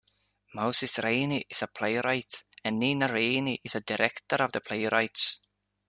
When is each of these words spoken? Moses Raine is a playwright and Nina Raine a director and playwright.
Moses 0.55 0.97
Raine 0.97 1.43
is 1.47 1.61
a 1.61 1.67
playwright 1.67 2.45
and 2.63 2.79
Nina 2.79 3.07
Raine 3.07 3.59
a 3.63 3.79
director 3.81 4.37
and 4.39 4.51
playwright. 4.65 5.37